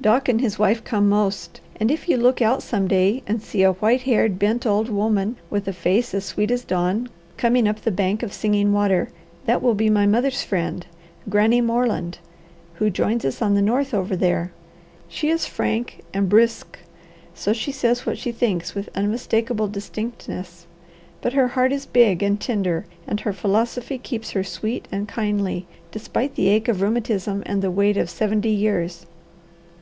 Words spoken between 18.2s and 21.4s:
thinks with unmistakable distinctness, but